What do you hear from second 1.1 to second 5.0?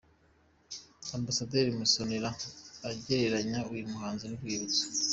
Ambasaderi Masozera agereranya uyu muhanzi n’urwibutso.